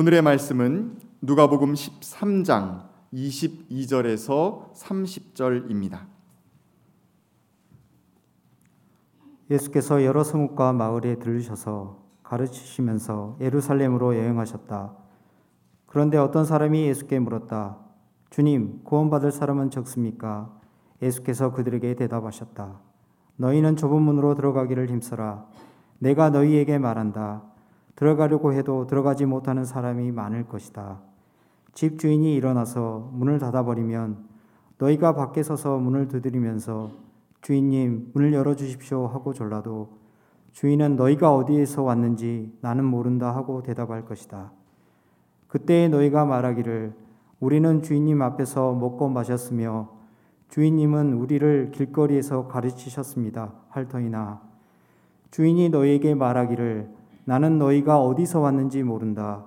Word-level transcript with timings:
오늘의 0.00 0.22
말씀은 0.22 0.96
누가복음 1.22 1.74
13장 1.74 2.84
22절에서 3.12 4.72
30절입니다. 4.72 6.06
예수께서 9.50 10.04
여러 10.04 10.22
성읍과 10.22 10.72
마을에 10.74 11.16
들르셔서 11.16 12.00
가르치시면서 12.22 13.38
예루살렘으로 13.40 14.16
여행하셨다. 14.16 14.94
그런데 15.86 16.16
어떤 16.16 16.44
사람이 16.44 16.80
예수께 16.82 17.18
물었다. 17.18 17.78
주님, 18.30 18.84
구원받을 18.84 19.32
사람은 19.32 19.70
적습니까? 19.70 20.56
예수께서 21.02 21.50
그들에게 21.50 21.96
대답하셨다. 21.96 22.80
너희는 23.34 23.74
좁은 23.74 24.00
문으로 24.00 24.36
들어가기를 24.36 24.90
힘써라. 24.90 25.48
내가 25.98 26.30
너희에게 26.30 26.78
말한다. 26.78 27.57
들어가려고 27.98 28.52
해도 28.52 28.86
들어가지 28.86 29.26
못하는 29.26 29.64
사람이 29.64 30.12
많을 30.12 30.46
것이다. 30.46 31.00
집 31.72 31.98
주인이 31.98 32.32
일어나서 32.36 33.10
문을 33.12 33.40
닫아버리면 33.40 34.18
너희가 34.78 35.16
밖에 35.16 35.42
서서 35.42 35.78
문을 35.78 36.06
두드리면서 36.06 36.92
주인님 37.40 38.12
문을 38.14 38.32
열어 38.34 38.54
주십시오 38.54 39.08
하고 39.08 39.32
졸라도 39.32 39.98
주인은 40.52 40.94
너희가 40.94 41.34
어디에서 41.34 41.82
왔는지 41.82 42.56
나는 42.60 42.84
모른다 42.84 43.34
하고 43.34 43.64
대답할 43.64 44.04
것이다. 44.04 44.52
그때 45.48 45.88
너희가 45.88 46.24
말하기를 46.24 46.94
우리는 47.40 47.82
주인님 47.82 48.22
앞에서 48.22 48.74
먹고 48.74 49.08
마셨으며 49.08 49.88
주인님은 50.50 51.14
우리를 51.14 51.72
길거리에서 51.72 52.46
가르치셨습니다. 52.46 53.54
할 53.70 53.88
터이나 53.88 54.40
주인이 55.32 55.70
너희에게 55.70 56.14
말하기를 56.14 56.97
나는 57.28 57.58
너희가 57.58 58.00
어디서 58.00 58.40
왔는지 58.40 58.82
모른다. 58.82 59.44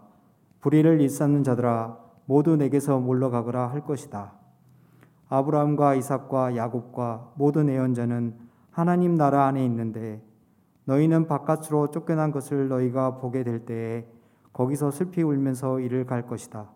불의를 0.60 1.02
일삼는 1.02 1.44
자들아 1.44 1.98
모두 2.26 2.56
내게서 2.56 3.00
물러가거라 3.00 3.72
할 3.72 3.84
것이다. 3.84 4.34
아브라함과 5.30 5.96
이삭과 5.96 6.56
야곱과 6.56 7.32
모든 7.34 7.70
예언자는 7.70 8.36
하나님 8.70 9.16
나라 9.16 9.48
안에 9.48 9.66
있는데 9.66 10.22
너희는 10.86 11.26
바깥으로 11.26 11.90
쫓겨난 11.90 12.32
것을 12.32 12.68
너희가 12.68 13.18
보게 13.18 13.44
될 13.44 13.66
때에 13.66 14.06
거기서 14.54 14.92
슬피 14.92 15.24
울면서 15.24 15.80
이를 15.80 16.06
갈 16.06 16.28
것이다. 16.28 16.70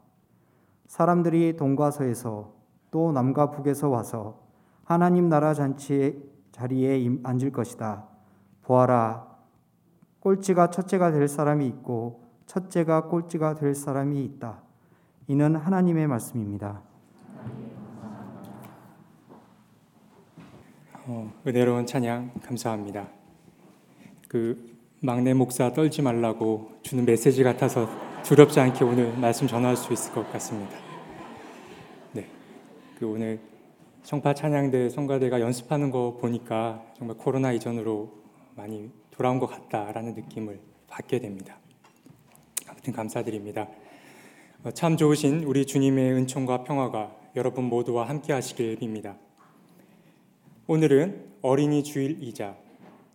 사람들이 0.88 1.56
동과 1.56 1.92
서에서 1.92 2.54
또 2.90 3.12
남과 3.12 3.52
북에서 3.52 3.90
와서 3.90 4.40
하나님 4.84 5.30
나라 5.30 5.54
잔치 5.54 6.28
자리에 6.52 7.20
앉을 7.22 7.52
것이다. 7.52 8.06
보아라, 8.64 9.35
꼴찌가 10.26 10.72
첫째가 10.72 11.12
될 11.12 11.28
사람이 11.28 11.68
있고 11.68 12.24
첫째가 12.48 13.10
꼴찌가 13.10 13.54
될 13.54 13.76
사람이 13.76 14.26
있다. 14.26 14.60
이는 15.28 15.56
하나님의 15.56 16.08
말씀입니다. 16.08 16.82
어, 21.06 21.32
은혜로운 21.46 21.86
찬양 21.86 22.32
감사합니다. 22.42 23.08
그 24.28 24.76
막내 25.00 25.36
목사 25.36 25.72
떨지 25.72 26.02
말라고 26.02 26.72
주는 26.82 27.06
메시지 27.06 27.44
같아서 27.44 27.88
두렵지 28.24 28.60
않게 28.60 28.84
오늘 28.84 29.16
말씀 29.20 29.46
전할 29.46 29.78
수 29.78 29.94
있을 29.94 30.12
것 30.12 30.32
같습니다. 30.32 30.76
네, 32.14 32.28
그 32.98 33.08
오늘 33.08 33.40
성파 34.02 34.34
찬양대 34.34 34.90
성가대가 34.90 35.40
연습하는 35.40 35.92
거 35.92 36.18
보니까 36.20 36.84
정말 36.96 37.16
코로나 37.16 37.52
이전으로 37.52 38.12
많이 38.56 38.90
돌아온 39.16 39.40
것 39.40 39.48
같다라는 39.48 40.14
느낌을 40.14 40.60
받게 40.88 41.20
됩니다. 41.20 41.58
아무튼 42.68 42.94
감사드립니다. 42.94 43.68
어, 44.64 44.72
참 44.72 44.98
좋으신 44.98 45.44
우리 45.44 45.66
주님의 45.66 46.14
은총과 46.14 46.64
평화가 46.64 47.16
여러분 47.36 47.66
모두와 47.66 48.10
함께 48.10 48.34
하시길 48.34 48.78
빕니다. 48.78 49.18
오늘은 50.68 51.26
어린이 51.42 51.84
주일이자 51.84 52.58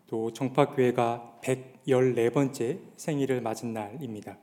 또 0.07 0.33
정파교회가 0.33 1.41
114번째 1.43 2.79
생일을 2.97 3.41
맞은 3.41 3.73
날입니다. 3.73 4.39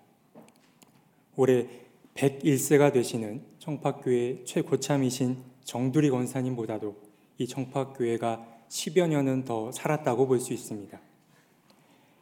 올해 1.35 1.67
101세가 2.15 2.93
되시는 2.93 3.41
청파교회 3.59 4.43
최고참이신 4.43 5.37
정두리 5.63 6.09
권사님보다도 6.09 6.95
이 7.37 7.47
청파교회가 7.47 8.45
10여 8.69 9.07
년은 9.07 9.45
더 9.45 9.71
살았다고 9.71 10.27
볼 10.27 10.39
수 10.39 10.53
있습니다. 10.53 11.06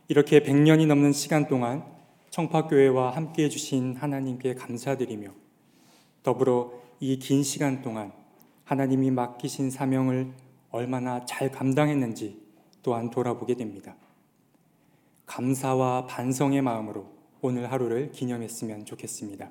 이렇게 0.08 0.42
100년이 0.42 0.86
넘는 0.88 1.14
시간 1.14 1.48
동안 1.48 1.84
청파교회와 2.30 3.16
함께 3.16 3.46
해 3.46 3.50
주신 3.50 3.96
하나님께 3.96 4.54
감사드리며 4.56 5.30
더불어 6.24 6.74
이 7.00 7.18
긴 7.18 7.44
시간 7.44 7.82
동안 7.82 8.14
하나님이 8.64 9.12
맡기신 9.12 9.70
사명을 9.70 10.34
얼마나 10.70 11.26
잘 11.26 11.52
감당했는지 11.52 12.42
또한 12.84 13.10
돌아보게 13.10 13.56
됩니다. 13.56 13.96
감사와 15.26 16.06
반성의 16.08 16.62
마음으로 16.62 17.08
오늘 17.42 17.72
하루를 17.72 18.12
기념했으면 18.12 18.86
좋겠습니다. 18.86 19.50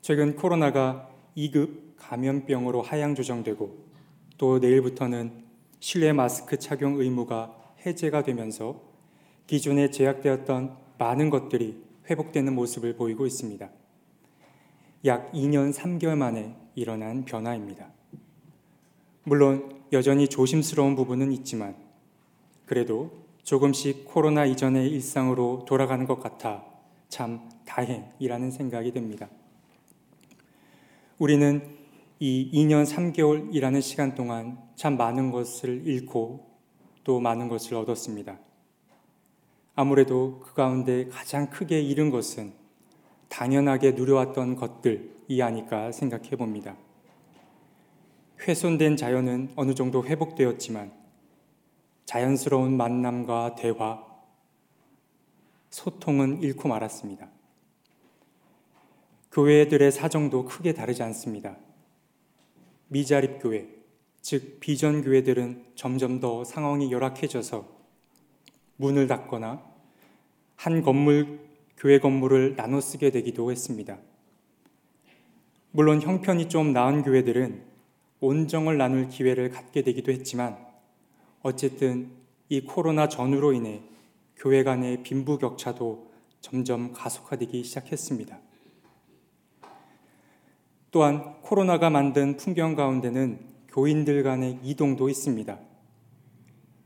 최근 0.00 0.36
코로나가 0.36 1.10
2급 1.36 1.96
감염병으로 1.96 2.82
하향 2.82 3.14
조정되고 3.14 3.86
또 4.38 4.58
내일부터는 4.58 5.44
실내 5.80 6.12
마스크 6.12 6.58
착용 6.58 7.00
의무가 7.00 7.65
해제가 7.86 8.22
되면서 8.22 8.82
기존에 9.46 9.90
제약되었던 9.90 10.76
많은 10.98 11.30
것들이 11.30 11.82
회복되는 12.10 12.54
모습을 12.54 12.96
보이고 12.96 13.26
있습니다. 13.26 13.70
약 15.04 15.32
2년 15.32 15.72
3개월 15.72 16.16
만에 16.16 16.56
일어난 16.74 17.24
변화입니다. 17.24 17.88
물론 19.22 19.82
여전히 19.92 20.28
조심스러운 20.28 20.96
부분은 20.96 21.32
있지만 21.32 21.76
그래도 22.64 23.24
조금씩 23.44 24.04
코로나 24.06 24.44
이전의 24.44 24.90
일상으로 24.90 25.64
돌아가는 25.66 26.04
것 26.04 26.18
같아 26.18 26.64
참 27.08 27.48
다행이라는 27.64 28.50
생각이 28.50 28.92
듭니다. 28.92 29.28
우리는 31.18 31.76
이 32.18 32.50
2년 32.52 32.84
3개월이라는 32.84 33.80
시간 33.80 34.14
동안 34.14 34.58
참 34.74 34.96
많은 34.96 35.30
것을 35.30 35.86
잃고 35.86 36.45
또 37.06 37.20
많은 37.20 37.46
것을 37.46 37.76
얻었습니다. 37.76 38.36
아무래도 39.76 40.40
그 40.40 40.54
가운데 40.54 41.06
가장 41.06 41.48
크게 41.48 41.80
잃은 41.80 42.10
것은 42.10 42.52
당연하게 43.28 43.92
누려왔던 43.92 44.56
것들이 44.56 45.40
아닐까 45.40 45.92
생각해 45.92 46.30
봅니다. 46.30 46.76
훼손된 48.40 48.96
자연은 48.96 49.52
어느 49.54 49.72
정도 49.76 50.04
회복되었지만 50.04 50.92
자연스러운 52.06 52.76
만남과 52.76 53.54
대화, 53.54 54.04
소통은 55.70 56.42
잃고 56.42 56.68
말았습니다. 56.68 57.28
교회들의 59.30 59.92
사정도 59.92 60.44
크게 60.44 60.74
다르지 60.74 61.04
않습니다. 61.04 61.56
미자립 62.88 63.40
교회, 63.40 63.75
즉 64.28 64.58
비전 64.58 65.02
교회들은 65.02 65.66
점점 65.76 66.18
더 66.18 66.42
상황이 66.42 66.90
열악해져서 66.90 67.64
문을 68.74 69.06
닫거나 69.06 69.62
한 70.56 70.82
건물 70.82 71.38
교회 71.76 72.00
건물을 72.00 72.56
나눠 72.56 72.80
쓰게 72.80 73.10
되기도 73.10 73.52
했습니다. 73.52 73.98
물론 75.70 76.02
형편이 76.02 76.48
좀 76.48 76.72
나은 76.72 77.04
교회들은 77.04 77.62
온정을 78.18 78.76
나눌 78.76 79.06
기회를 79.08 79.50
갖게 79.50 79.82
되기도 79.82 80.10
했지만 80.10 80.58
어쨌든 81.42 82.10
이 82.48 82.62
코로나 82.62 83.08
전후로 83.08 83.52
인해 83.52 83.80
교회 84.34 84.64
간의 84.64 85.04
빈부격차도 85.04 86.10
점점 86.40 86.92
가속화되기 86.92 87.62
시작했습니다. 87.62 88.40
또한 90.90 91.40
코로나가 91.42 91.90
만든 91.90 92.36
풍경 92.36 92.74
가운데는 92.74 93.54
교인들 93.76 94.22
간의 94.22 94.58
이동도 94.64 95.10
있습니다. 95.10 95.60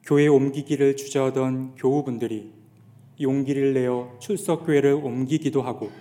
교회 0.02 0.26
옮기기를 0.26 0.96
주저하던 0.96 1.76
교우분들이 1.76 2.50
용기를 3.20 3.74
내어 3.74 4.16
출석교회를 4.18 4.94
옮기기도 4.94 5.62
하고 5.62 5.92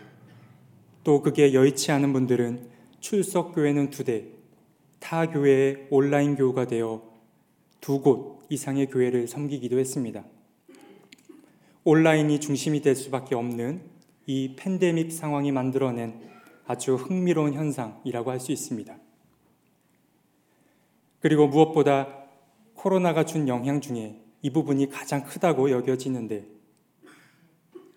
또 1.04 1.22
그게 1.22 1.54
여의치 1.54 1.92
않은 1.92 2.12
분들은 2.12 2.70
출석교회는 3.02 3.92
두 3.92 4.04
대, 4.04 4.30
타 5.00 5.28
교회의 5.30 5.88
온라인 5.92 6.36
교우가 6.36 6.66
되어 6.66 7.04
두 7.82 8.02
곳 8.02 8.40
이상의 8.50 8.88
교회를 8.88 9.28
섬기기도 9.28 9.78
했습니다. 9.78 10.26
온라인이 11.84 12.40
중심이 12.40 12.82
될 12.82 12.96
수밖에 12.96 13.36
없는 13.36 13.82
이 14.26 14.56
팬데믹 14.56 15.12
상황이 15.12 15.52
만들어낸 15.52 16.20
아주 16.66 16.96
흥미로운 16.96 17.54
현상이라고 17.54 18.32
할 18.32 18.40
수 18.40 18.52
있습니다. 18.52 18.99
그리고 21.20 21.48
무엇보다 21.48 22.08
코로나가 22.74 23.26
준 23.26 23.48
영향 23.48 23.82
중에 23.82 24.22
이 24.42 24.50
부분이 24.52 24.90
가장 24.90 25.24
크다고 25.24 25.70
여겨지는데 25.72 26.46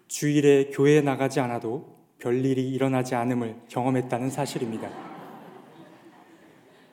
주일에 0.08 0.70
교회에 0.70 1.00
나가지 1.00 1.40
않아도 1.40 1.96
별일이 2.19 2.70
일어나지 2.70 3.14
않음을 3.14 3.56
경험했다는 3.69 4.30
사실입니다. 4.30 4.90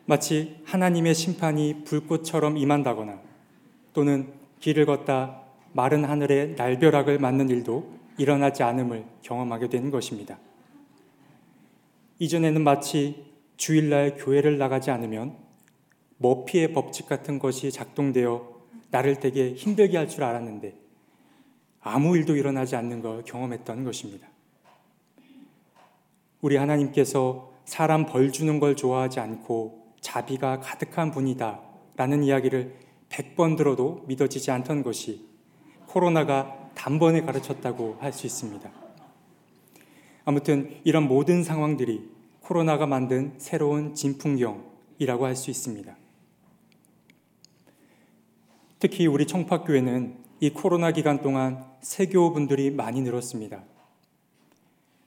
마치 0.05 0.61
하나님의 0.65 1.13
심판이 1.13 1.83
불꽃처럼 1.83 2.57
임한다거나 2.57 3.19
또는 3.93 4.33
길을 4.59 4.85
걷다 4.85 5.43
마른 5.73 6.05
하늘에 6.05 6.55
날벼락을 6.57 7.19
맞는 7.19 7.49
일도 7.49 7.93
일어나지 8.17 8.63
않음을 8.63 9.05
경험하게 9.21 9.69
되는 9.69 9.91
것입니다. 9.91 10.39
이전에는 12.19 12.63
마치 12.63 13.25
주일날 13.57 14.17
교회를 14.17 14.57
나가지 14.57 14.91
않으면 14.91 15.48
머피의 16.19 16.73
법칙 16.73 17.07
같은 17.07 17.39
것이 17.39 17.71
작동되어 17.71 18.59
나를 18.91 19.19
되게 19.19 19.53
힘들게 19.53 19.97
할 19.97 20.07
줄 20.07 20.23
알았는데 20.23 20.75
아무 21.81 22.15
일도 22.17 22.35
일어나지 22.35 22.75
않는 22.75 23.01
걸 23.01 23.23
경험했던 23.23 23.83
것입니다. 23.83 24.27
우리 26.41 26.55
하나님께서 26.57 27.51
사람 27.65 28.05
벌 28.05 28.31
주는 28.31 28.59
걸 28.59 28.75
좋아하지 28.75 29.19
않고 29.19 29.93
자비가 30.01 30.59
가득한 30.59 31.11
분이다 31.11 31.61
라는 31.95 32.23
이야기를 32.23 32.75
100번 33.09 33.57
들어도 33.57 34.03
믿어지지 34.07 34.51
않던 34.51 34.83
것이 34.83 35.25
코로나가 35.87 36.69
단번에 36.75 37.21
가르쳤다고 37.21 37.97
할 37.99 38.13
수 38.13 38.25
있습니다. 38.25 38.69
아무튼 40.25 40.79
이런 40.83 41.07
모든 41.07 41.43
상황들이 41.43 42.09
코로나가 42.41 42.85
만든 42.87 43.33
새로운 43.37 43.95
진풍경이라고 43.95 45.25
할 45.25 45.35
수 45.35 45.49
있습니다. 45.49 45.98
특히 48.79 49.07
우리 49.07 49.27
청파교회는 49.27 50.17
이 50.39 50.51
코로나 50.51 50.91
기간 50.91 51.21
동안 51.21 51.65
세교분들이 51.81 52.71
많이 52.71 53.01
늘었습니다. 53.01 53.61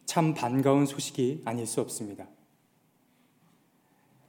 참 0.05 0.35
반가운 0.35 0.85
소식이 0.85 1.41
아닐 1.47 1.67
수 1.67 1.81
없습니다. 1.81 2.27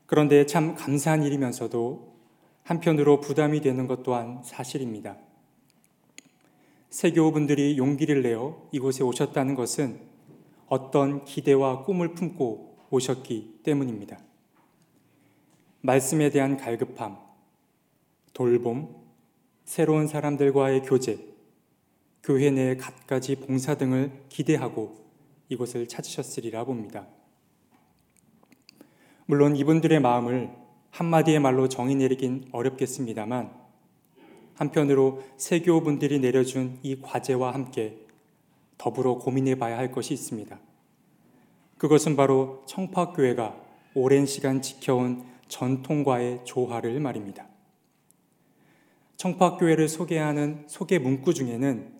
그런데 0.05 0.45
참 0.45 0.75
감사한 0.75 1.23
일이면서도 1.23 2.13
한편으로 2.63 3.19
부담이 3.19 3.59
되는 3.59 3.85
것 3.85 4.03
또한 4.03 4.41
사실입니다. 4.45 5.17
세교분들이 6.89 7.77
용기를 7.77 8.21
내어 8.21 8.69
이곳에 8.71 9.03
오셨다는 9.03 9.55
것은 9.55 9.99
어떤 10.67 11.25
기대와 11.25 11.83
꿈을 11.83 12.13
품고 12.13 12.77
오셨기 12.91 13.59
때문입니다. 13.63 14.19
말씀에 15.81 16.29
대한 16.29 16.55
갈급함, 16.55 17.17
돌봄, 18.33 19.02
새로운 19.65 20.07
사람들과의 20.07 20.83
교제, 20.83 21.33
교회 22.23 22.51
내 22.51 22.75
갖가지 22.75 23.35
봉사 23.35 23.75
등을 23.75 24.11
기대하고 24.29 24.95
이곳을 25.49 25.87
찾으셨으리라 25.87 26.63
봅니다. 26.63 27.07
물론 29.25 29.55
이분들의 29.55 29.99
마음을 29.99 30.49
한마디의 30.91 31.39
말로 31.39 31.69
정의 31.69 31.95
내리긴 31.95 32.49
어렵겠습니다만 32.51 33.51
한편으로 34.55 35.23
세교분들이 35.37 36.19
내려준 36.19 36.77
이 36.83 37.01
과제와 37.01 37.53
함께 37.53 37.97
더불어 38.77 39.15
고민해 39.15 39.55
봐야 39.55 39.77
할 39.77 39.91
것이 39.91 40.13
있습니다. 40.13 40.59
그것은 41.77 42.15
바로 42.15 42.63
청파교회가 42.67 43.55
오랜 43.95 44.25
시간 44.25 44.61
지켜온 44.61 45.25
전통과의 45.47 46.41
조화를 46.45 46.99
말입니다. 46.99 47.52
청파교회를 49.23 49.87
소개하는 49.87 50.65
소개 50.67 50.99
문구 50.99 51.33
중에는 51.33 51.93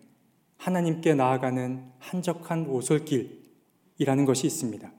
하나님께 0.57 1.15
나아가는 1.15 1.89
한적한 1.97 2.67
오솔길이라는 2.67 4.25
것이 4.25 4.45
있습니다. 4.45 4.91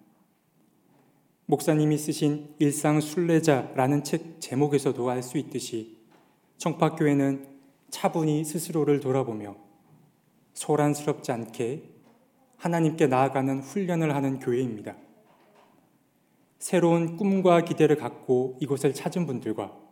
목사님이 1.45 1.99
쓰신 1.99 2.55
일상 2.59 3.03
순례자라는 3.03 4.05
책 4.05 4.41
제목에서도 4.41 5.11
알 5.11 5.23
수 5.23 5.37
있듯이 5.37 5.99
청파교회는 6.57 7.47
차분히 7.91 8.43
스스로를 8.43 9.01
돌아보며 9.01 9.57
소란스럽지 10.55 11.31
않게 11.31 11.91
하나님께 12.57 13.07
나아가는 13.07 13.61
훈련을 13.61 14.15
하는 14.15 14.39
교회입니다. 14.39 14.97
새로운 16.59 17.19
꿈과 17.19 17.65
기대를 17.65 17.97
갖고 17.97 18.57
이곳을 18.63 18.95
찾은 18.95 19.27
분들과 19.27 19.84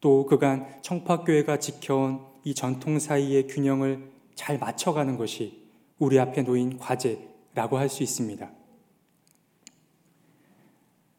또 0.00 0.26
그간 0.26 0.80
청파교회가 0.82 1.58
지켜온 1.58 2.20
이 2.44 2.54
전통 2.54 2.98
사이의 2.98 3.46
균형을 3.48 4.10
잘 4.34 4.58
맞춰가는 4.58 5.16
것이 5.16 5.68
우리 5.98 6.18
앞에 6.18 6.42
놓인 6.42 6.78
과제라고 6.78 7.78
할 7.78 7.88
수 7.88 8.02
있습니다. 8.02 8.50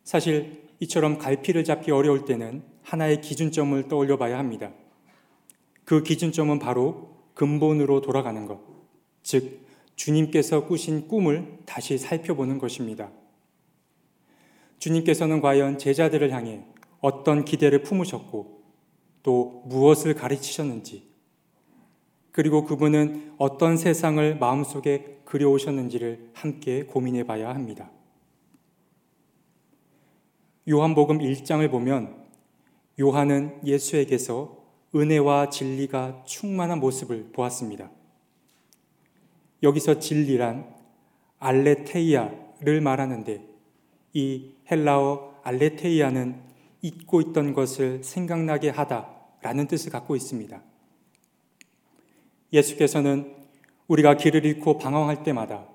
사실 0.03 0.69
이처럼 0.79 1.17
갈피를 1.17 1.63
잡기 1.63 1.91
어려울 1.91 2.25
때는 2.25 2.63
하나의 2.81 3.21
기준점을 3.21 3.87
떠올려 3.87 4.17
봐야 4.17 4.39
합니다. 4.39 4.71
그 5.85 6.01
기준점은 6.03 6.59
바로 6.59 7.15
근본으로 7.33 8.01
돌아가는 8.01 8.45
것, 8.45 8.59
즉, 9.23 9.67
주님께서 9.95 10.65
꾸신 10.65 11.07
꿈을 11.07 11.59
다시 11.65 11.97
살펴보는 11.97 12.57
것입니다. 12.57 13.11
주님께서는 14.79 15.41
과연 15.41 15.77
제자들을 15.77 16.31
향해 16.31 16.63
어떤 17.01 17.43
기대를 17.43 17.83
품으셨고, 17.83 18.58
또 19.29 19.61
무엇을 19.65 20.15
가르치셨는지, 20.15 21.03
그리고 22.31 22.65
그분은 22.65 23.35
어떤 23.37 23.77
세상을 23.77 24.39
마음속에 24.39 25.19
그려오셨는지를 25.23 26.31
함께 26.33 26.81
고민해 26.85 27.25
봐야 27.25 27.49
합니다. 27.49 27.91
요한복음 30.67 31.19
1장을 31.19 31.69
보면 31.69 32.25
요한은 32.99 33.59
예수에게서 33.63 34.57
은혜와 34.95 35.51
진리가 35.51 36.23
충만한 36.25 36.79
모습을 36.79 37.29
보았습니다. 37.31 37.91
여기서 39.61 39.99
진리란 39.99 40.73
알레테이아를 41.37 42.81
말하는데 42.81 43.47
이 44.13 44.55
헬라어 44.71 45.35
알레테이아는 45.43 46.41
잊고 46.81 47.21
있던 47.21 47.53
것을 47.53 48.03
생각나게 48.03 48.69
하다 48.69 49.18
라는 49.41 49.67
뜻을 49.67 49.91
갖고 49.91 50.15
있습니다. 50.15 50.61
예수께서는 52.51 53.35
우리가 53.87 54.17
길을 54.17 54.45
잃고 54.45 54.77
방황할 54.77 55.23
때마다 55.23 55.67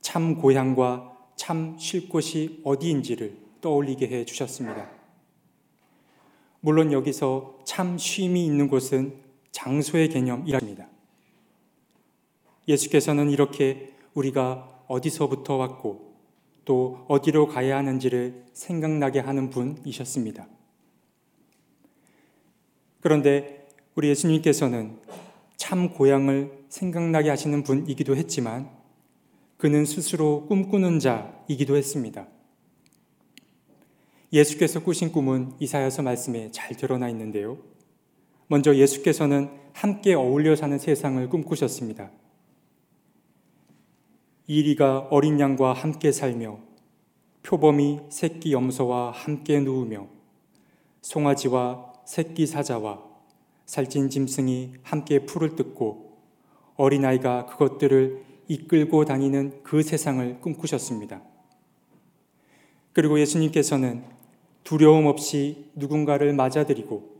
참 0.00 0.36
고향과 0.36 1.16
참 1.36 1.76
쉴 1.78 2.08
곳이 2.08 2.60
어디인지를 2.64 3.36
떠올리게 3.60 4.08
해 4.08 4.24
주셨습니다. 4.24 4.90
물론 6.60 6.92
여기서 6.92 7.58
참 7.64 7.98
쉼이 7.98 8.44
있는 8.44 8.68
곳은 8.68 9.20
장소의 9.52 10.08
개념이랍니다. 10.08 10.88
예수께서는 12.66 13.30
이렇게 13.30 13.94
우리가 14.14 14.84
어디서부터 14.88 15.56
왔고 15.56 16.16
또 16.64 17.04
어디로 17.08 17.46
가야 17.46 17.76
하는지를 17.76 18.46
생각나게 18.52 19.20
하는 19.20 19.50
분이셨습니다. 19.50 20.48
그런데 23.06 23.68
우리 23.94 24.08
예수님께서는 24.08 24.98
참 25.56 25.94
고향을 25.94 26.64
생각나게 26.68 27.30
하시는 27.30 27.62
분이기도 27.62 28.16
했지만 28.16 28.68
그는 29.58 29.84
스스로 29.84 30.44
꿈꾸는 30.48 30.98
자이기도 30.98 31.76
했습니다. 31.76 32.26
예수께서 34.32 34.82
꾸신 34.82 35.12
꿈은 35.12 35.52
이사야서 35.60 36.02
말씀에 36.02 36.50
잘 36.50 36.74
드러나 36.74 37.08
있는데요. 37.10 37.58
먼저 38.48 38.74
예수께서는 38.74 39.50
함께 39.72 40.14
어울려 40.14 40.56
사는 40.56 40.76
세상을 40.76 41.28
꿈꾸셨습니다. 41.28 42.10
이리가 44.48 45.06
어린 45.12 45.38
양과 45.38 45.74
함께 45.74 46.10
살며 46.10 46.58
표범이 47.44 48.00
새끼 48.08 48.52
염소와 48.52 49.12
함께 49.12 49.60
누우며 49.60 50.08
송아지와 51.02 51.94
새끼 52.06 52.46
사자와 52.46 53.02
살찐 53.66 54.10
짐승이 54.10 54.74
함께 54.84 55.26
풀을 55.26 55.56
뜯고 55.56 56.16
어린아이가 56.76 57.46
그것들을 57.46 58.24
이끌고 58.46 59.04
다니는 59.04 59.60
그 59.64 59.82
세상을 59.82 60.40
꿈꾸셨습니다. 60.40 61.20
그리고 62.92 63.18
예수님께서는 63.18 64.04
두려움 64.62 65.06
없이 65.06 65.70
누군가를 65.74 66.32
맞아들이고 66.32 67.16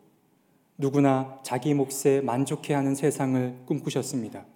누구나 0.79 1.41
자기 1.43 1.75
몫에 1.75 2.21
만족해 2.21 2.73
하는 2.73 2.95
세상을 2.95 3.63
꿈꾸셨습니다. 3.67 4.47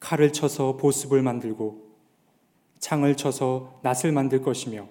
칼을 0.00 0.32
쳐서 0.32 0.76
보습을 0.76 1.22
만들고 1.22 1.88
창을 2.80 3.16
쳐서 3.16 3.78
낫을 3.82 4.10
만들 4.12 4.42
것이며 4.42 4.88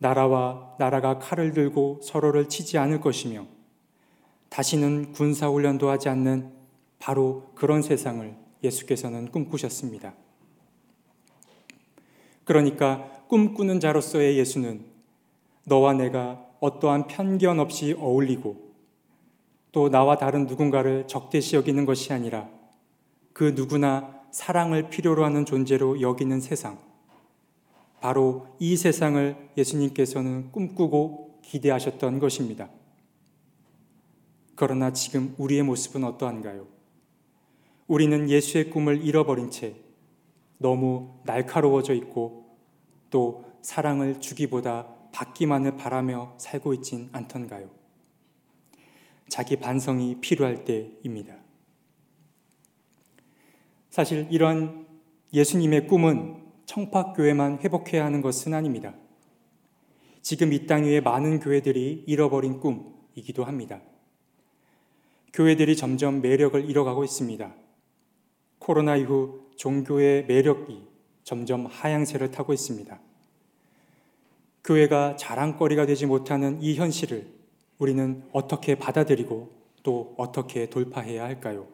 나라와 0.00 0.74
나라가 0.78 1.18
칼을 1.18 1.52
들고 1.52 2.00
서로를 2.02 2.48
치지 2.48 2.78
않을 2.78 3.00
것이며 3.00 3.46
다시는 4.48 5.12
군사훈련도 5.12 5.90
하지 5.90 6.08
않는 6.08 6.52
바로 6.98 7.50
그런 7.54 7.82
세상을 7.82 8.34
예수께서는 8.64 9.30
꿈꾸셨습니다. 9.30 10.14
그러니까 12.44 13.10
꿈꾸는 13.28 13.78
자로서의 13.78 14.38
예수는 14.38 14.86
너와 15.64 15.92
내가 15.92 16.46
어떠한 16.60 17.06
편견 17.06 17.60
없이 17.60 17.94
어울리고 17.98 18.70
또 19.70 19.90
나와 19.90 20.16
다른 20.16 20.46
누군가를 20.46 21.06
적대시 21.06 21.56
여기는 21.56 21.84
것이 21.84 22.12
아니라 22.12 22.48
그 23.34 23.52
누구나 23.54 24.18
사랑을 24.32 24.88
필요로 24.88 25.24
하는 25.24 25.44
존재로 25.44 26.00
여기는 26.00 26.40
세상. 26.40 26.89
바로 28.00 28.46
이 28.58 28.76
세상을 28.76 29.50
예수님께서는 29.56 30.50
꿈꾸고 30.52 31.40
기대하셨던 31.42 32.18
것입니다. 32.18 32.70
그러나 34.54 34.92
지금 34.92 35.34
우리의 35.38 35.62
모습은 35.62 36.04
어떠한가요? 36.04 36.66
우리는 37.86 38.28
예수의 38.28 38.70
꿈을 38.70 39.04
잃어버린 39.04 39.50
채 39.50 39.74
너무 40.58 41.20
날카로워져 41.24 41.94
있고 41.94 42.56
또 43.10 43.44
사랑을 43.62 44.20
주기보다 44.20 44.86
받기만을 45.12 45.76
바라며 45.76 46.34
살고 46.38 46.74
있진 46.74 47.08
않던가요? 47.12 47.68
자기 49.28 49.56
반성이 49.56 50.20
필요할 50.20 50.64
때입니다. 50.64 51.34
사실 53.90 54.26
이런 54.30 54.86
예수님의 55.32 55.86
꿈은 55.88 56.49
청파교회만 56.70 57.58
회복해야 57.58 58.04
하는 58.04 58.22
것은 58.22 58.54
아닙니다. 58.54 58.94
지금 60.22 60.52
이 60.52 60.68
땅 60.68 60.84
위에 60.84 61.00
많은 61.00 61.40
교회들이 61.40 62.04
잃어버린 62.06 62.60
꿈이기도 62.60 63.42
합니다. 63.42 63.80
교회들이 65.32 65.76
점점 65.76 66.20
매력을 66.20 66.70
잃어가고 66.70 67.02
있습니다. 67.02 67.52
코로나 68.60 68.94
이후 68.94 69.50
종교의 69.56 70.26
매력이 70.26 70.86
점점 71.24 71.66
하향세를 71.66 72.30
타고 72.30 72.52
있습니다. 72.52 73.00
교회가 74.62 75.16
자랑거리가 75.16 75.86
되지 75.86 76.06
못하는 76.06 76.62
이 76.62 76.76
현실을 76.76 77.26
우리는 77.78 78.22
어떻게 78.32 78.76
받아들이고 78.76 79.50
또 79.82 80.14
어떻게 80.16 80.70
돌파해야 80.70 81.24
할까요? 81.24 81.66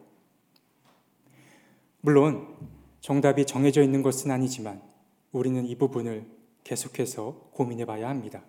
물론 2.01 2.47
정답이 3.01 3.45
정해져 3.45 3.83
있는 3.83 4.01
것은 4.01 4.31
아니지만 4.31 4.86
우리는 5.31 5.65
이 5.65 5.75
부분을 5.75 6.25
계속해서 6.63 7.49
고민해 7.51 7.85
봐야 7.85 8.09
합니다. 8.09 8.43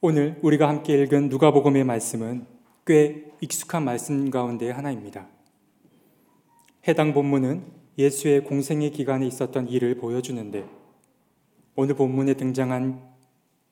오늘 0.00 0.38
우리가 0.42 0.68
함께 0.68 0.94
읽은 1.02 1.28
누가복음의 1.28 1.84
말씀은 1.84 2.46
꽤 2.86 3.32
익숙한 3.40 3.84
말씀 3.84 4.30
가운데 4.30 4.70
하나입니다. 4.70 5.28
해당 6.86 7.12
본문은 7.12 7.64
예수의 7.98 8.44
공생의 8.44 8.92
기간에 8.92 9.26
있었던 9.26 9.68
일을 9.68 9.96
보여주는데 9.96 10.68
오늘 11.74 11.94
본문에 11.96 12.34
등장한 12.34 13.02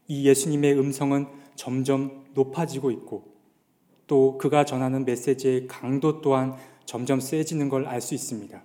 이 0.09 0.28
예수님의 0.28 0.78
음성은 0.78 1.26
점점 1.54 2.26
높아지고 2.35 2.90
있고 2.90 3.37
또 4.06 4.38
그가 4.38 4.64
전하는 4.64 5.04
메시지의 5.04 5.66
강도 5.66 6.21
또한 6.21 6.54
점점 6.85 7.21
세지는 7.21 7.68
걸 7.68 7.87
알 7.87 8.00
수 8.00 8.14
있습니다. 8.14 8.62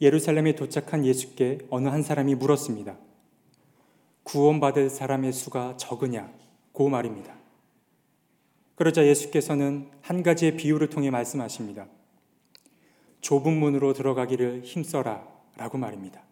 예루살렘에 0.00 0.54
도착한 0.54 1.04
예수께 1.04 1.58
어느 1.68 1.88
한 1.88 2.02
사람이 2.02 2.34
물었습니다. 2.36 2.96
구원받을 4.22 4.88
사람의 4.88 5.32
수가 5.32 5.76
적으냐? 5.76 6.32
고 6.72 6.88
말입니다. 6.88 7.34
그러자 8.76 9.06
예수께서는 9.06 9.90
한 10.00 10.22
가지의 10.22 10.56
비유를 10.56 10.88
통해 10.88 11.10
말씀하십니다. 11.10 11.86
좁은 13.20 13.52
문으로 13.52 13.92
들어가기를 13.92 14.62
힘써라 14.64 15.26
라고 15.56 15.76
말입니다. 15.76 16.22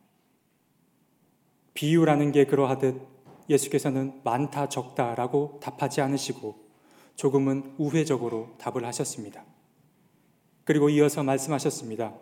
비유라는 1.75 2.33
게 2.33 2.47
그러하듯 2.47 3.03
예수께서는 3.51 4.21
많다 4.25 4.69
적다 4.69 5.15
라고 5.15 5.59
답하지 5.63 6.01
않으시고 6.01 6.69
조금은 7.17 7.75
우회적으로 7.79 8.55
답을 8.59 8.85
하셨습니다. 8.87 9.45
그리고 10.65 10.89
이어서 10.89 11.23
말씀하셨습니다. 11.23 12.15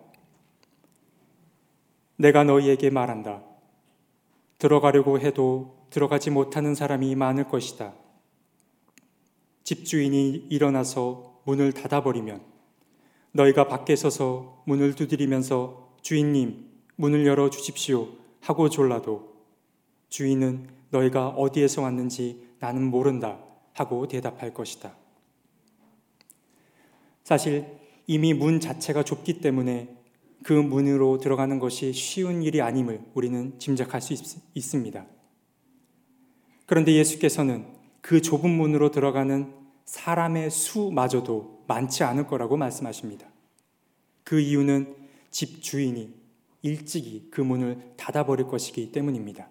내가 2.16 2.44
너희에게 2.44 2.90
말한다. 2.90 3.42
들어가려고 4.58 5.20
해도 5.20 5.86
들어가지 5.90 6.30
못하는 6.30 6.74
사람이 6.74 7.14
많을 7.14 7.44
것이다. 7.44 7.94
집주인이 9.64 10.46
일어나서 10.48 11.40
문을 11.44 11.72
닫아버리면 11.72 12.40
너희가 13.32 13.68
밖에 13.68 13.96
서서 13.96 14.62
문을 14.64 14.94
두드리면서 14.94 15.94
주인님, 16.00 16.70
문을 16.96 17.26
열어 17.26 17.50
주십시오 17.50 18.08
하고 18.40 18.70
졸라도 18.70 19.34
주인은 20.08 20.68
너희가 20.90 21.28
어디에서 21.28 21.82
왔는지 21.82 22.46
나는 22.60 22.82
모른다 22.84 23.38
하고 23.74 24.08
대답할 24.08 24.54
것이다. 24.54 24.94
사실 27.24 27.66
이미 28.06 28.32
문 28.32 28.60
자체가 28.60 29.02
좁기 29.02 29.40
때문에 29.40 29.94
그 30.46 30.52
문으로 30.52 31.18
들어가는 31.18 31.58
것이 31.58 31.92
쉬운 31.92 32.40
일이 32.44 32.62
아님을 32.62 33.00
우리는 33.14 33.58
짐작할 33.58 34.00
수 34.00 34.12
있, 34.12 34.62
습니다 34.62 35.04
그런데 36.66 36.92
예수께서는 36.92 37.66
그 38.00 38.22
좁은 38.22 38.48
문으로 38.48 38.92
들어가는 38.92 39.52
사람의 39.86 40.52
수마저도 40.52 41.64
많지 41.66 42.04
않을 42.04 42.28
거라고 42.28 42.56
말씀하십니다. 42.56 43.26
그 44.22 44.38
이유는 44.38 44.94
집 45.32 45.64
주인이 45.64 46.14
일찍이 46.62 47.26
그 47.32 47.40
문을 47.40 47.94
닫아버릴 47.96 48.46
것이기 48.46 48.92
때문입니다. 48.92 49.48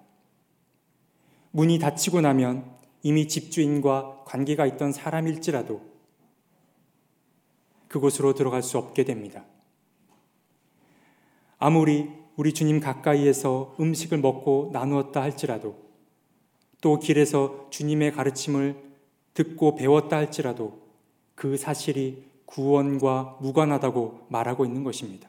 문이 1.52 1.78
닫히고 1.78 2.22
나면 2.22 2.74
이미 3.04 3.28
집주인과 3.28 4.24
관계가 4.26 4.66
있던 4.66 4.94
사람일지라도 4.94 5.82
그곳으로 7.90 8.34
들어갈 8.34 8.64
수 8.64 8.78
없게 8.78 9.04
됩니다. 9.04 9.44
아무리 11.66 12.08
우리 12.36 12.54
주님 12.54 12.80
가까이에서 12.80 13.76
음식을 13.80 14.20
먹고 14.20 14.70
나누었다 14.72 15.20
할지라도 15.20 15.76
또 16.80 17.00
길에서 17.00 17.72
주님의 17.72 18.12
가르침을 18.12 18.76
듣고 19.34 19.74
배웠다 19.74 20.16
할지라도 20.16 20.80
그 21.34 21.58
사실이 21.58 22.24
구원과 22.46 23.40
무관하다고 23.42 24.28
말하고 24.30 24.66
있는 24.66 24.84
것입니다. 24.84 25.28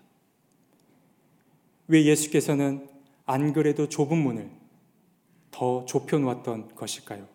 왜 1.88 2.04
예수께서는 2.04 2.86
안 3.24 3.54
그래도 3.54 3.88
좁은 3.88 4.18
문을 4.18 4.50
더 5.50 5.86
좁혀 5.86 6.18
놓았던 6.18 6.74
것일까요? 6.74 7.26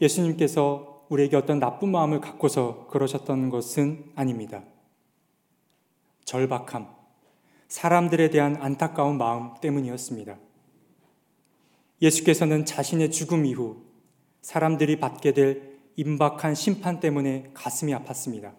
예수님께서 0.00 1.06
우리에게 1.10 1.36
어떤 1.36 1.60
나쁜 1.60 1.92
마음을 1.92 2.20
갖고서 2.20 2.88
그러셨던 2.88 3.50
것은 3.50 4.10
아닙니다. 4.16 4.64
절박함, 6.24 6.88
사람들에 7.68 8.30
대한 8.30 8.56
안타까운 8.56 9.18
마음 9.18 9.54
때문이었습니다. 9.60 10.38
예수께서는 12.02 12.64
자신의 12.64 13.10
죽음 13.10 13.46
이후 13.46 13.82
사람들이 14.42 14.98
받게 14.98 15.32
될 15.32 15.78
임박한 15.96 16.54
심판 16.54 17.00
때문에 17.00 17.50
가슴이 17.54 17.92
아팠습니다. 17.92 18.54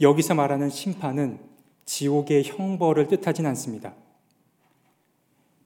여기서 0.00 0.34
말하는 0.34 0.68
심판은 0.70 1.38
지옥의 1.84 2.44
형벌을 2.44 3.08
뜻하진 3.08 3.46
않습니다. 3.46 3.94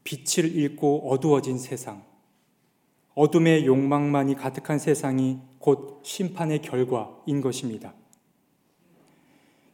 빛을 0.05 0.55
잃고 0.55 1.11
어두워진 1.11 1.59
세상, 1.59 2.05
어둠의 3.15 3.67
욕망만이 3.67 4.35
가득한 4.37 4.79
세상이 4.79 5.41
곧 5.59 6.01
심판의 6.05 6.63
결과인 6.63 7.41
것입니다. 7.41 7.95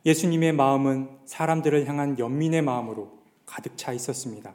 예수님의 0.06 0.52
마음은 0.52 1.18
사람들을 1.24 1.86
향한 1.86 2.18
연민의 2.18 2.62
마음으로 2.62 3.18
가득 3.46 3.76
차 3.76 3.92
있었습니다. 3.92 4.54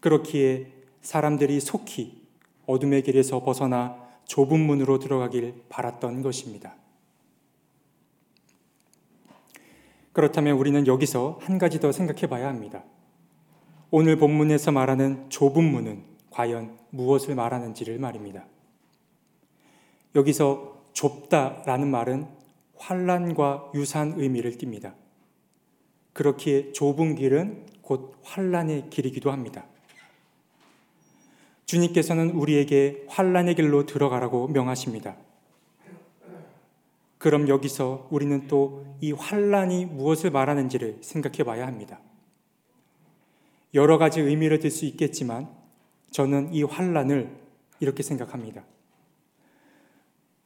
그렇기에 0.00 0.72
사람들이 1.00 1.60
속히 1.60 2.26
어둠의 2.66 3.02
길에서 3.02 3.42
벗어나 3.42 3.96
좁은 4.24 4.60
문으로 4.60 4.98
들어가길 4.98 5.64
바랐던 5.68 6.22
것입니다. 6.22 6.74
그렇다면 10.12 10.56
우리는 10.56 10.86
여기서 10.86 11.38
한 11.42 11.58
가지 11.58 11.78
더 11.78 11.92
생각해 11.92 12.26
봐야 12.26 12.48
합니다. 12.48 12.84
오늘 13.90 14.16
본문에서 14.16 14.72
말하는 14.72 15.30
좁은 15.30 15.62
문은 15.62 16.02
과연 16.30 16.76
무엇을 16.90 17.34
말하는지를 17.34 17.98
말입니다. 17.98 18.44
여기서 20.14 20.84
좁다라는 20.92 21.90
말은 21.90 22.26
환란과 22.78 23.72
유사한 23.74 24.14
의미를 24.16 24.52
띱니다. 24.52 24.94
그렇기에 26.12 26.72
좁은 26.72 27.14
길은 27.14 27.66
곧 27.82 28.16
환란의 28.22 28.90
길이기도 28.90 29.30
합니다. 29.30 29.64
주님께서는 31.66 32.30
우리에게 32.30 33.04
환란의 33.08 33.54
길로 33.56 33.86
들어가라고 33.86 34.48
명하십니다. 34.48 35.16
그럼 37.18 37.48
여기서 37.48 38.08
우리는 38.10 38.46
또 38.46 38.86
이 39.00 39.12
환란이 39.12 39.86
무엇을 39.86 40.30
말하는지를 40.30 40.98
생각해 41.02 41.44
봐야 41.44 41.66
합니다. 41.66 42.00
여러 43.74 43.98
가지 43.98 44.20
의미를 44.20 44.58
들 44.58 44.70
수 44.70 44.86
있겠지만 44.86 45.48
저는 46.10 46.54
이 46.54 46.62
환란을 46.62 47.30
이렇게 47.80 48.02
생각합니다. 48.02 48.64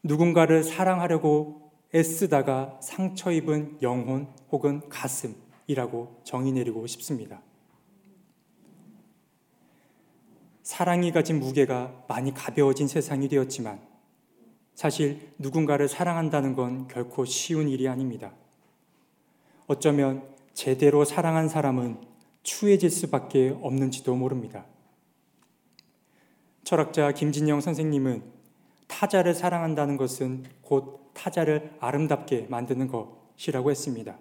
누군가를 0.02 0.64
사랑하려고 0.64 1.69
애쓰다가 1.94 2.78
상처 2.80 3.32
입은 3.32 3.78
영혼 3.82 4.28
혹은 4.50 4.88
가슴이라고 4.88 6.20
정의 6.24 6.52
내리고 6.52 6.86
싶습니다. 6.86 7.42
사랑이 10.62 11.10
가진 11.10 11.40
무게가 11.40 12.04
많이 12.06 12.32
가벼워진 12.32 12.86
세상이 12.86 13.28
되었지만 13.28 13.80
사실 14.74 15.32
누군가를 15.38 15.88
사랑한다는 15.88 16.54
건 16.54 16.86
결코 16.86 17.24
쉬운 17.24 17.68
일이 17.68 17.88
아닙니다. 17.88 18.32
어쩌면 19.66 20.28
제대로 20.54 21.04
사랑한 21.04 21.48
사람은 21.48 22.00
추해질 22.42 22.88
수밖에 22.88 23.56
없는지도 23.60 24.14
모릅니다. 24.14 24.64
철학자 26.62 27.12
김진영 27.12 27.60
선생님은 27.60 28.22
타자를 28.86 29.34
사랑한다는 29.34 29.96
것은 29.96 30.44
곧 30.62 30.99
타자를 31.12 31.72
아름답게 31.80 32.46
만드는 32.48 32.88
것이라고 32.88 33.70
했습니다. 33.70 34.18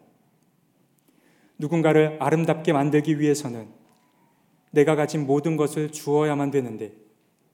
누군가를 1.58 2.18
아름답게 2.22 2.74
만들기 2.74 3.20
위해서는 3.20 3.68
내가 4.72 4.96
가진 4.96 5.26
모든 5.26 5.58
것을 5.58 5.92
주어야만 5.92 6.52
되는데 6.52 6.94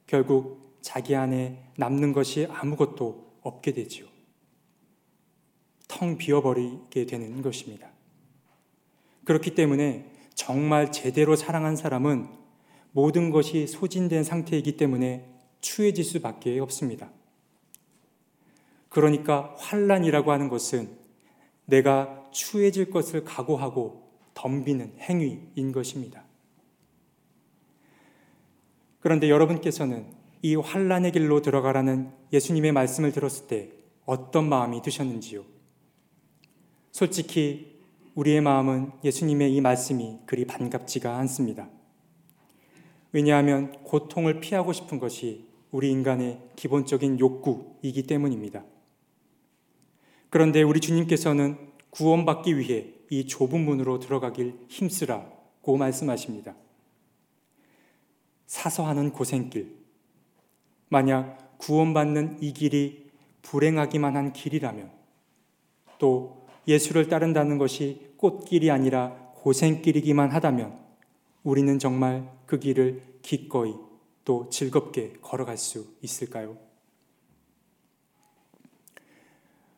결국 0.06 0.78
자기 0.80 1.16
안에 1.16 1.64
남는 1.76 2.12
것이 2.12 2.46
아무것도 2.50 3.38
없게 3.42 3.72
되지요. 3.72 4.06
텅 5.88 6.18
비어버리게 6.18 7.06
되는 7.06 7.42
것입니다. 7.42 7.88
그렇기 9.24 9.54
때문에 9.54 10.12
정말 10.34 10.92
제대로 10.92 11.34
사랑한 11.34 11.74
사람은 11.74 12.28
모든 12.92 13.30
것이 13.30 13.66
소진된 13.66 14.22
상태이기 14.22 14.76
때문에 14.76 15.28
추해질 15.60 16.04
수밖에 16.04 16.58
없습니다. 16.60 17.10
그러니까 18.96 19.54
환란이라고 19.58 20.32
하는 20.32 20.48
것은 20.48 20.88
내가 21.66 22.26
추해질 22.30 22.88
것을 22.88 23.24
각오하고 23.24 24.08
덤비는 24.32 24.94
행위인 25.00 25.70
것입니다. 25.70 26.24
그런데 29.00 29.28
여러분께서는 29.28 30.06
이 30.40 30.54
환란의 30.54 31.12
길로 31.12 31.42
들어가라는 31.42 32.10
예수님의 32.32 32.72
말씀을 32.72 33.12
들었을 33.12 33.48
때 33.48 33.68
어떤 34.06 34.48
마음이 34.48 34.80
드셨는지요? 34.80 35.44
솔직히 36.90 37.78
우리의 38.14 38.40
마음은 38.40 38.92
예수님의 39.04 39.54
이 39.54 39.60
말씀이 39.60 40.20
그리 40.24 40.46
반갑지가 40.46 41.18
않습니다. 41.18 41.68
왜냐하면 43.12 43.72
고통을 43.84 44.40
피하고 44.40 44.72
싶은 44.72 44.98
것이 44.98 45.44
우리 45.70 45.90
인간의 45.90 46.40
기본적인 46.56 47.20
욕구이기 47.20 48.04
때문입니다. 48.04 48.64
그런데 50.30 50.62
우리 50.62 50.80
주님께서는 50.80 51.56
구원받기 51.90 52.58
위해 52.58 52.92
이 53.10 53.26
좁은 53.26 53.60
문으로 53.64 53.98
들어가길 54.00 54.54
힘쓰라고 54.68 55.76
말씀하십니다. 55.76 56.54
사서하는 58.46 59.12
고생길. 59.12 59.76
만약 60.88 61.58
구원받는 61.58 62.38
이 62.40 62.52
길이 62.52 63.10
불행하기만 63.42 64.16
한 64.16 64.32
길이라면 64.32 64.90
또 65.98 66.46
예수를 66.68 67.08
따른다는 67.08 67.58
것이 67.58 68.12
꽃길이 68.16 68.70
아니라 68.70 69.10
고생길이기만 69.36 70.30
하다면 70.30 70.78
우리는 71.44 71.78
정말 71.78 72.28
그 72.46 72.58
길을 72.58 73.02
기꺼이 73.22 73.74
또 74.24 74.48
즐겁게 74.50 75.14
걸어갈 75.22 75.56
수 75.56 75.86
있을까요? 76.02 76.65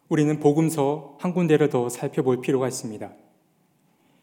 우리는 0.09 0.40
복음서 0.40 1.16
한 1.21 1.35
군데를 1.35 1.68
더 1.68 1.88
살펴볼 1.88 2.40
필요가 2.40 2.66
있습니다. 2.68 3.12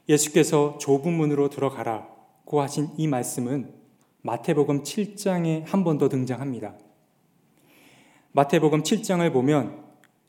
예수께서 0.10 0.78
좁은 0.80 1.14
문으로 1.14 1.50
들어가라고 1.50 2.62
하신 2.62 2.90
이 2.98 3.08
말씀은 3.08 3.74
마태복음 4.22 4.84
7장에 4.84 5.64
한 5.66 5.84
번 5.84 5.98
더 6.00 6.10
등장합니다. 6.10 6.76
마태복음 8.32 8.82
7장을 8.84 9.32
보면 9.32 9.84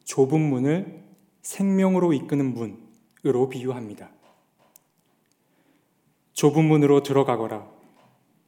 좁은 0.05 0.41
문을 0.41 1.03
생명으로 1.43 2.13
이끄는 2.13 2.53
문으로 2.55 3.49
비유합니다. 3.49 4.11
좁은 6.35 6.65
문으로 6.65 7.03
들어가거라. 7.03 7.67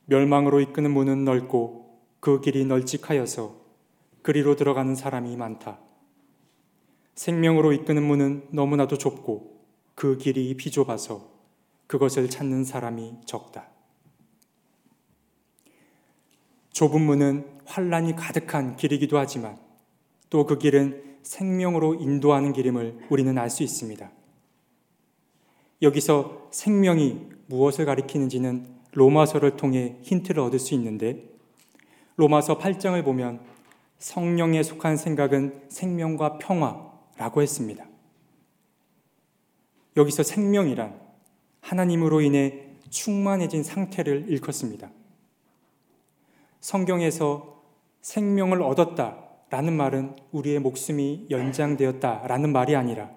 멸망으로 0.05 0.61
이끄는 0.61 0.91
문은 0.91 1.25
넓고 1.25 2.01
그 2.21 2.41
길이 2.41 2.65
널찍하여서 2.67 3.57
그리로 4.23 4.57
들어가는 4.57 4.95
사람이 4.95 5.35
많다. 5.37 5.79
생명으로 7.19 7.73
이끄는 7.73 8.05
문은 8.05 8.47
너무나도 8.51 8.97
좁고 8.97 9.59
그 9.97 10.19
길이 10.19 10.55
비좁아서 10.55 11.29
그것을 11.89 12.31
찾는 12.31 12.63
사람이 12.63 13.15
적다. 13.25 13.67
좁은 16.71 17.01
문은 17.01 17.45
환란이 17.65 18.15
가득한 18.15 18.77
길이기도 18.77 19.19
하지만 19.19 19.59
또 20.31 20.47
그 20.47 20.59
길은 20.59 21.17
생명으로 21.25 21.97
인도하는 21.97 22.53
길임을 22.53 23.07
우리는 23.11 23.37
알 23.37 23.51
수 23.51 23.65
있습니다. 23.65 24.13
여기서 25.83 26.49
생명이 26.53 27.31
무엇을 27.47 27.85
가리키는지는 27.85 28.69
로마서를 28.93 29.57
통해 29.57 29.97
힌트를 30.03 30.41
얻을 30.41 30.61
수 30.61 30.73
있는데 30.75 31.25
로마서 32.15 32.59
8장을 32.59 33.05
보면 33.05 33.41
성령에 33.99 34.63
속한 34.63 34.97
생각은 34.97 35.65
생명과 35.69 36.39
평화 36.39 36.88
라고 37.19 37.43
했습니다. 37.43 37.85
여기서 39.97 40.23
생명이란 40.23 40.99
하나님으로 41.61 42.21
인해 42.21 42.69
충만해진 42.89 43.63
상태를 43.63 44.27
일컫습니다. 44.29 44.91
성경에서 46.61 47.63
생명을 48.01 48.63
얻었다 48.63 49.19
라는 49.51 49.77
말은 49.77 50.17
우리의 50.33 50.61
목숨이 50.61 51.27
연장되었다 51.31 52.27
라는 52.27 52.53
말이 52.53 52.77
아니라 52.77 53.11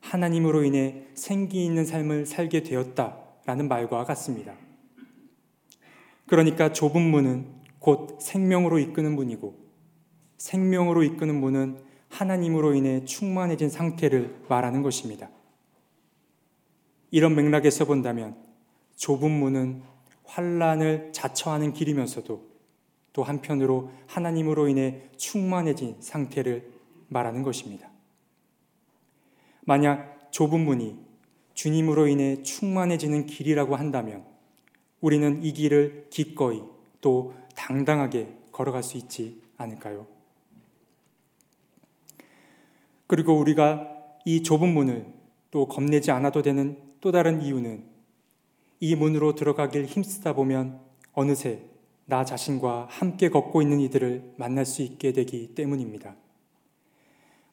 하나님으로 0.00 0.64
인해 0.64 1.06
생기 1.14 1.64
있는 1.64 1.84
삶을 1.84 2.26
살게 2.26 2.62
되었다 2.62 3.18
라는 3.46 3.68
말과 3.68 4.04
같습니다. 4.04 4.54
그러니까 6.26 6.72
좁은 6.72 7.00
문은 7.00 7.46
곧 7.78 8.18
생명으로 8.20 8.78
이끄는 8.78 9.14
문이고 9.14 9.54
생명으로 10.38 11.02
이끄는 11.04 11.40
문은 11.40 11.87
하나님으로 12.08 12.74
인해 12.74 13.04
충만해진 13.04 13.70
상태를 13.70 14.44
말하는 14.48 14.82
것입니다. 14.82 15.30
이런 17.10 17.34
맥락에서 17.34 17.84
본다면 17.84 18.36
좁은 18.96 19.30
문은 19.30 19.82
환란을 20.24 21.10
자처하는 21.12 21.72
길이면서도 21.72 22.48
또 23.12 23.22
한편으로 23.22 23.90
하나님으로 24.06 24.68
인해 24.68 25.02
충만해진 25.16 25.96
상태를 26.00 26.70
말하는 27.08 27.42
것입니다. 27.42 27.90
만약 29.62 30.30
좁은 30.30 30.60
문이 30.60 30.96
주님으로 31.54 32.06
인해 32.06 32.42
충만해지는 32.42 33.26
길이라고 33.26 33.76
한다면 33.76 34.24
우리는 35.00 35.42
이 35.42 35.52
길을 35.52 36.06
기꺼이 36.10 36.62
또 37.00 37.34
당당하게 37.56 38.34
걸어갈 38.52 38.82
수 38.82 38.96
있지 38.96 39.42
않을까요? 39.56 40.06
그리고 43.08 43.32
우리가 43.38 43.88
이 44.26 44.42
좁은 44.42 44.68
문을 44.68 45.06
또 45.50 45.66
겁내지 45.66 46.10
않아도 46.10 46.42
되는 46.42 46.78
또 47.00 47.10
다른 47.10 47.42
이유는 47.42 47.82
이 48.80 48.94
문으로 48.94 49.34
들어가길 49.34 49.86
힘쓰다 49.86 50.34
보면 50.34 50.78
어느새 51.14 51.62
나 52.04 52.24
자신과 52.24 52.86
함께 52.90 53.30
걷고 53.30 53.62
있는 53.62 53.80
이들을 53.80 54.34
만날 54.36 54.66
수 54.66 54.82
있게 54.82 55.12
되기 55.12 55.54
때문입니다. 55.54 56.16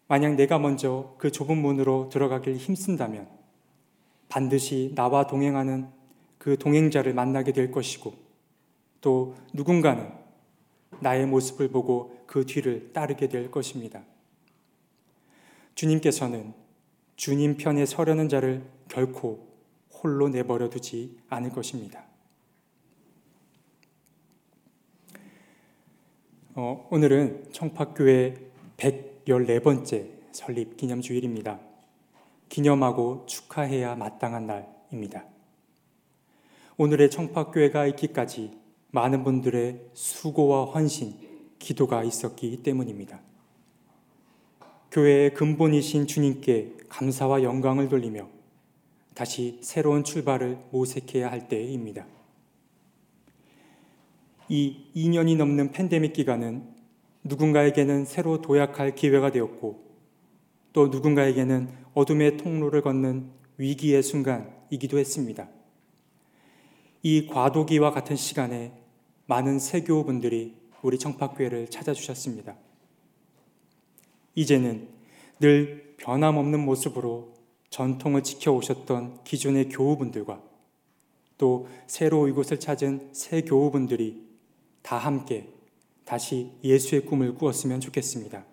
만약 0.07 0.35
내가 0.35 0.59
먼저 0.59 1.15
그 1.17 1.31
좁은 1.31 1.57
문으로 1.57 2.09
들어가길 2.09 2.57
힘쓴다면 2.57 3.27
반드시 4.27 4.91
나와 4.93 5.25
동행하는 5.25 5.87
그 6.37 6.57
동행자를 6.57 7.13
만나게 7.13 7.53
될 7.53 7.71
것이고 7.71 8.13
또 8.99 9.35
누군가는 9.53 10.11
나의 10.99 11.25
모습을 11.27 11.69
보고 11.69 12.17
그 12.27 12.45
뒤를 12.45 12.91
따르게 12.91 13.29
될 13.29 13.49
것입니다. 13.49 14.03
주님께서는 15.75 16.53
주님 17.15 17.57
편에 17.57 17.85
서려는 17.85 18.29
자를 18.29 18.65
결코 18.88 19.47
홀로 19.91 20.29
내버려 20.29 20.69
두지 20.69 21.17
않을 21.29 21.51
것입니다. 21.51 22.05
어, 26.55 26.88
오늘은 26.89 27.51
청파교회 27.51 28.35
114번째 28.77 30.09
설립 30.31 30.77
기념 30.77 31.01
주일입니다. 31.01 31.59
기념하고 32.47 33.25
축하해야 33.25 33.95
마땅한 33.95 34.47
날입니다. 34.47 35.25
오늘의 36.77 37.09
청파교회가 37.09 37.88
있기까지 37.88 38.51
많은 38.91 39.23
분들의 39.23 39.89
수고와 39.93 40.65
헌신, 40.65 41.17
기도가 41.59 42.03
있었기 42.03 42.63
때문입니다. 42.63 43.19
교회의 44.95 45.34
근본이신 45.34 46.08
주님께 46.08 46.77
감사와 46.88 47.43
영광을 47.43 47.89
돌리며 47.89 48.29
다시 49.13 49.60
새로운 49.62 50.05
출발을 50.05 50.58
모색해야 50.71 51.29
할 51.29 51.49
때입니다. 51.49 52.08
이 54.47 54.77
2년이 54.95 55.36
넘는 55.36 55.73
팬데믹 55.73 56.13
기간은 56.13 56.63
누군가에게는 57.25 58.05
새로 58.05 58.41
도약할 58.41 58.95
기회가 58.95 59.34
되었고 59.34 59.84
또 60.71 60.88
누군가에게는 60.88 61.67
어둠의 61.93 62.38
통로를 62.38 62.81
걷는 62.81 63.31
위기의 63.58 64.01
순간이기도 64.01 64.97
했습니다. 64.97 65.49
이 67.03 67.27
과도기와 67.27 67.91
같은 67.91 68.15
시간에 68.15 68.71
많은 69.25 69.60
세교분들이 69.60 70.55
우리 70.81 70.97
청파교회를 70.97 71.67
찾아주셨습니다. 71.69 72.55
이제는 74.36 74.88
늘 75.39 75.95
변함없는 75.98 76.60
모습으로 76.60 77.34
전통을 77.69 78.24
지켜오셨던 78.24 79.24
기존의 79.24 79.69
교우분들과 79.69 80.41
또 81.38 81.67
새로 81.88 82.28
이곳을 82.28 82.60
찾은 82.60 83.10
새 83.12 83.41
교우분들이 83.41 84.24
다 84.82 84.98
함께 84.98 85.50
다시 86.06 86.52
예수의 86.63 87.06
꿈을 87.06 87.36
꾸었으면 87.36 87.82
좋겠습니다. 87.82 88.45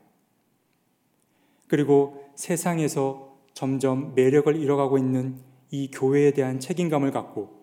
그리고 1.68 2.24
세상에서 2.34 3.36
점점 3.54 4.14
매력을 4.14 4.54
잃어가고 4.56 4.98
있는 4.98 5.38
이 5.70 5.90
교회에 5.90 6.32
대한 6.32 6.58
책임감을 6.58 7.10
갖고 7.12 7.62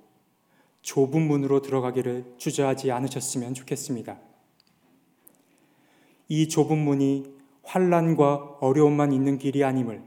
좁은 0.81 1.27
문으로 1.27 1.61
들어가기를 1.61 2.35
주저하지 2.37 2.91
않으셨으면 2.91 3.53
좋겠습니다. 3.53 4.19
이 6.29 6.47
좁은 6.47 6.77
문이 6.77 7.38
환란과 7.69 8.57
어려움만 8.61 9.13
있는 9.13 9.37
길이 9.37 9.63
아님을 9.63 10.01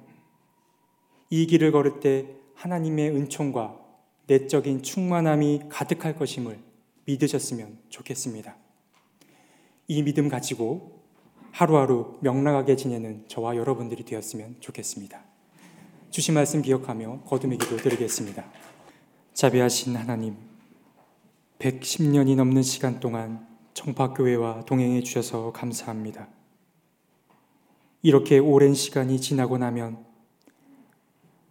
이 1.31 1.47
길을 1.47 1.71
걸을 1.71 2.01
때 2.01 2.27
하나님의 2.57 3.11
은총과 3.11 3.79
내적인 4.27 4.83
충만함이 4.83 5.63
가득할 5.69 6.17
것임을 6.17 6.59
믿으셨으면 7.05 7.79
좋겠습니다. 7.89 8.57
이 9.87 10.03
믿음 10.03 10.29
가지고 10.29 11.03
하루하루 11.53 12.19
명랑하게 12.21 12.75
지내는 12.75 13.27
저와 13.29 13.57
여러분들이 13.57 14.05
되었으면 14.05 14.57
좋겠습니다. 14.59 15.23
주신 16.11 16.35
말씀 16.35 16.63
기억하며 16.63 17.21
거듭의 17.27 17.59
기도 17.59 17.77
드리겠습니다. 17.77 18.45
자비하신 19.35 19.97
하나님, 19.97 20.37
110년이 21.61 22.35
넘는 22.37 22.63
시간 22.63 22.99
동안 22.99 23.47
청파교회와 23.75 24.65
동행해 24.65 25.03
주셔서 25.03 25.53
감사합니다. 25.53 26.29
이렇게 28.03 28.39
오랜 28.39 28.75
시간이 28.75 29.21
지나고 29.21 29.59
나면 29.59 30.05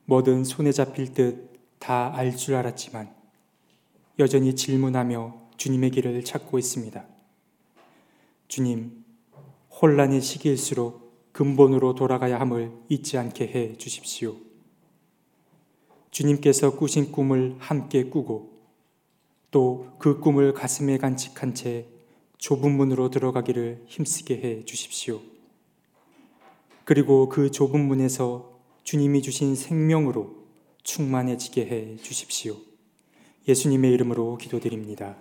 뭐든 0.05 0.43
손에 0.43 0.71
잡힐 0.71 1.13
듯 1.13 1.51
다 1.81 2.13
알 2.13 2.35
줄 2.37 2.53
알았지만 2.55 3.11
여전히 4.19 4.55
질문하며 4.55 5.49
주님의 5.57 5.89
길을 5.91 6.23
찾고 6.23 6.59
있습니다. 6.59 7.03
주님, 8.47 9.03
혼란의 9.81 10.21
시기일수록 10.21 11.31
근본으로 11.31 11.95
돌아가야 11.95 12.39
함을 12.39 12.71
잊지 12.89 13.17
않게 13.17 13.47
해 13.47 13.77
주십시오. 13.77 14.35
주님께서 16.11 16.75
꾸신 16.77 17.11
꿈을 17.11 17.55
함께 17.57 18.03
꾸고 18.05 18.51
또 19.49 19.91
그 19.97 20.19
꿈을 20.19 20.53
가슴에 20.53 20.97
간직한 20.97 21.53
채 21.55 21.87
좁은 22.37 22.71
문으로 22.71 23.09
들어가기를 23.09 23.85
힘쓰게 23.87 24.35
해 24.37 24.65
주십시오. 24.65 25.21
그리고 26.91 27.29
그 27.29 27.51
좁은 27.51 27.87
문에서 27.87 28.59
주님이 28.83 29.21
주신 29.21 29.55
생명으로 29.55 30.35
충만해지게 30.83 31.65
해 31.65 31.95
주십시오. 31.95 32.57
예수님의 33.47 33.93
이름으로 33.93 34.35
기도드립니다. 34.35 35.15